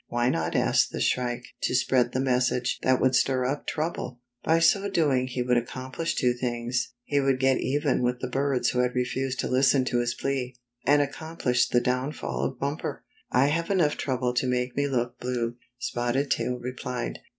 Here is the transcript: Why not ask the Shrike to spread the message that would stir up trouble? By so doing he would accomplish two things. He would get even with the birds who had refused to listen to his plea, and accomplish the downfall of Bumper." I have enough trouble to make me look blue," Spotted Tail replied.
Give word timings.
Why 0.07 0.29
not 0.29 0.55
ask 0.55 0.89
the 0.89 0.99
Shrike 0.99 1.45
to 1.61 1.75
spread 1.75 2.11
the 2.11 2.19
message 2.19 2.79
that 2.81 2.99
would 2.99 3.13
stir 3.13 3.45
up 3.45 3.67
trouble? 3.67 4.19
By 4.43 4.57
so 4.57 4.89
doing 4.89 5.27
he 5.27 5.43
would 5.43 5.57
accomplish 5.57 6.15
two 6.15 6.33
things. 6.33 6.91
He 7.03 7.19
would 7.19 7.39
get 7.39 7.59
even 7.59 8.01
with 8.01 8.19
the 8.19 8.27
birds 8.27 8.69
who 8.71 8.79
had 8.79 8.95
refused 8.95 9.39
to 9.41 9.47
listen 9.47 9.85
to 9.85 9.99
his 9.99 10.15
plea, 10.15 10.55
and 10.87 11.03
accomplish 11.03 11.69
the 11.69 11.81
downfall 11.81 12.43
of 12.43 12.59
Bumper." 12.59 13.03
I 13.31 13.49
have 13.49 13.69
enough 13.69 13.95
trouble 13.95 14.33
to 14.33 14.47
make 14.47 14.75
me 14.75 14.87
look 14.87 15.19
blue," 15.19 15.57
Spotted 15.77 16.31
Tail 16.31 16.57
replied. 16.57 17.19